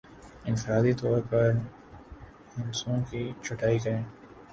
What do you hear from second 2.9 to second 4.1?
کی چھٹائی کریں